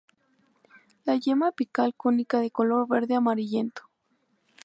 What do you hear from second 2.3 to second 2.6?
de